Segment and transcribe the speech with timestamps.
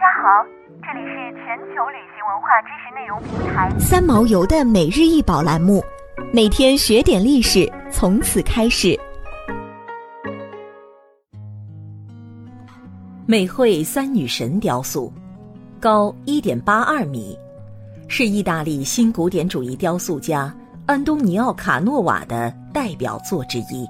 [0.00, 0.42] 家好，
[0.80, 5.84] 这里是全球旅行文化知识内容平台三毛游的每日一宝栏目，
[6.32, 8.98] 每天学点历史，从此开始。
[13.26, 15.12] 美惠三女神雕塑，
[15.78, 17.38] 高一点八二米，
[18.08, 20.50] 是意大利新古典主义雕塑家
[20.86, 23.86] 安东尼奥·卡诺瓦的代表作之一，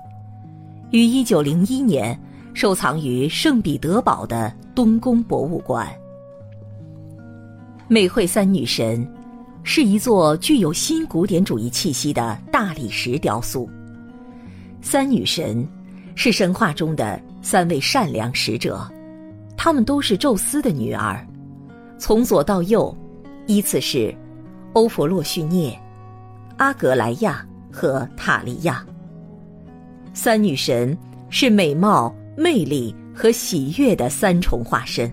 [0.90, 2.20] 于一九零一年
[2.54, 5.88] 收藏于圣彼得堡的东宫博物馆。
[7.88, 9.06] 美惠三女神
[9.62, 13.68] 是一座具有新古典主义气息的大理石雕塑。
[14.80, 15.66] 三女神
[16.14, 18.91] 是神话中的三位善良使者。
[19.56, 21.27] 她们都是宙斯的女儿，
[21.98, 22.96] 从左到右，
[23.46, 24.14] 依次是
[24.72, 25.78] 欧佛洛绪涅、
[26.56, 28.82] 阿格莱亚和塔利亚。
[30.14, 30.96] 三女神
[31.28, 35.12] 是美貌、魅力和喜悦的三重化身，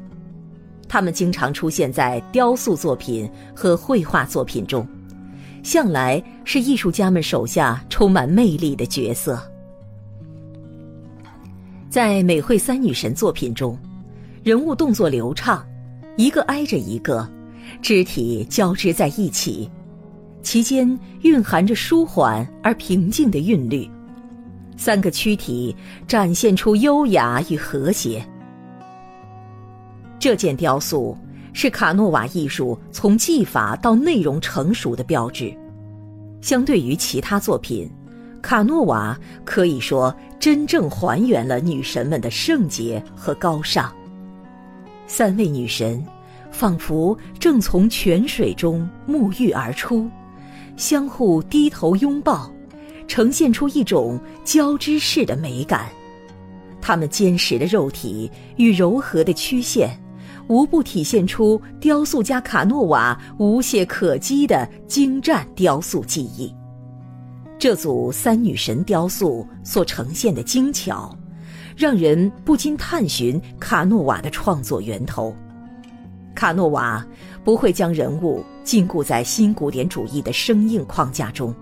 [0.87, 4.87] 他们经常出现在雕塑作品和绘画作品中，
[5.63, 9.41] 向来是艺术家们手下充满魅力的角色。
[11.89, 13.77] 在美惠三女神作品中。
[14.43, 15.61] 人物动作流畅，
[16.15, 17.29] 一个挨着一个，
[17.81, 19.69] 肢体交织在一起，
[20.41, 23.89] 其间蕴含着舒缓而平静的韵律。
[24.77, 25.75] 三个躯体
[26.07, 28.25] 展现出优雅与和谐。
[30.19, 31.17] 这件雕塑
[31.51, 35.53] 是卡诺瓦艺术从技法到内容成熟的标志。
[36.39, 37.91] 相对于其他作品，
[38.41, 43.91] 卡诺瓦可以说真正还原了女神们的圣洁和高尚。
[45.07, 46.05] 三位女神，
[46.51, 50.07] 仿佛正从泉水中沐浴而出，
[50.75, 52.51] 相互低头拥抱，
[53.07, 55.87] 呈现出一种交织式的美感。
[56.81, 59.89] 她们坚实的肉体与柔和的曲线，
[60.47, 66.53] 无不体现出雕塑家卡诺瓦无懈可击的精湛雕塑技艺。
[67.57, 71.17] 这组三女神雕塑所呈现的精巧。
[71.77, 75.31] 让人不禁探寻卡诺瓦的创作源头。
[76.33, 77.05] 卡诺瓦
[77.43, 81.53] 不会将人物禁锢在新古典主义的生硬框架中，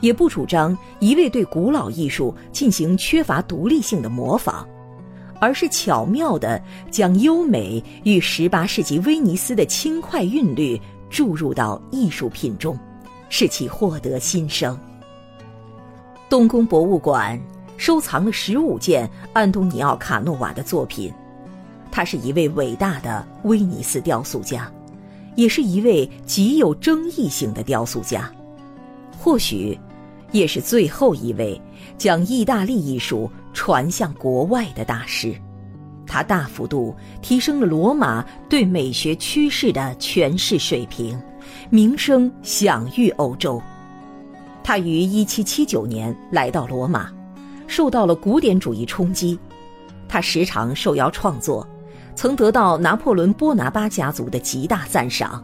[0.00, 4.64] 也不主张一味对古老艺术进行缺乏独立性的模仿，
[5.38, 12.78] 而是巧妙地将优美与十八世纪威尼斯的轻快韵律注入到艺术品中，
[13.28, 14.78] 使其获得新生。
[16.28, 17.40] 东宫博物馆。
[17.76, 21.10] 收藏了十五件安东尼奥·卡诺瓦的作品，
[21.90, 24.70] 他是一位伟大的威尼斯雕塑家，
[25.34, 28.30] 也是一位极有争议性的雕塑家，
[29.18, 29.80] 或许，
[30.32, 31.60] 也是最后一位
[31.96, 35.34] 将意大利艺术传向国外的大师。
[36.06, 41.20] 他大幅度提升了罗马对美学趋势的诠释水平，
[41.70, 43.60] 名声享誉欧洲。
[44.62, 47.10] 他于一七七九年来到罗马。
[47.66, 49.38] 受到了古典主义冲击，
[50.08, 51.64] 他时常受邀创作，
[52.16, 55.40] 曾得到拿破仑波拿巴家族的极大赞赏。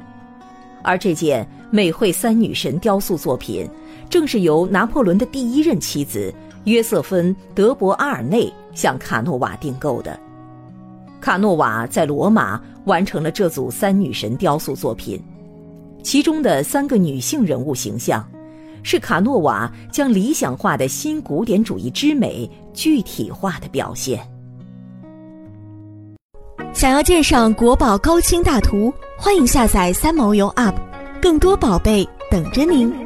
[0.82, 3.64] 而这件美惠三女神雕塑作品，
[4.08, 6.32] 正是由拿破仑的第一任妻子
[6.64, 10.18] 约瑟芬·德博阿尔内向卡诺瓦订购的。
[11.20, 15.22] 卡诺瓦在罗马完成了这组三女神雕塑作品，
[16.02, 18.26] 其中的三个女性人物形象。
[18.82, 24.20] 是卡诺瓦将理想化的新古典主义之美具体化的表现。
[26.72, 30.74] 想要鉴赏国宝高清大图，欢迎下载三毛游 App，
[31.20, 33.05] 更多宝贝等着您。